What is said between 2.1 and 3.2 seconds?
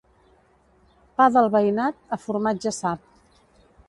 a formatge sap.